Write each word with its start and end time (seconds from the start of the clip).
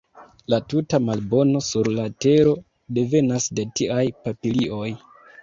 La 0.51 0.57
tuta 0.71 0.99
malbono 1.09 1.61
sur 1.65 1.89
la 1.99 2.07
tero 2.25 2.55
devenas 2.99 3.47
de 3.61 3.67
tiaj 3.83 4.03
papilioj! 4.27 4.91